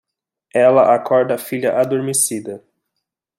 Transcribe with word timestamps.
Ela 0.55 0.95
acorda 0.95 1.35
a 1.35 1.37
filha 1.37 1.79
adormecida 1.79 2.63